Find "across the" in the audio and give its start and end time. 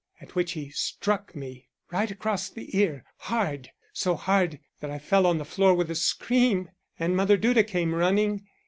2.09-2.75